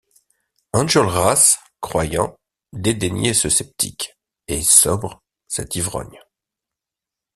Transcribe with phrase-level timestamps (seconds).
[0.73, 2.35] Enjolras, croyant,
[2.73, 4.15] dédaignait ce sceptique,
[4.47, 6.19] et, sobre, cet ivrogne.